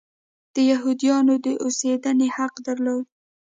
[0.53, 3.05] د یهودیانو د اوسېدنې حق درلود.